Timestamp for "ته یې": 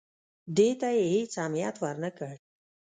0.79-1.05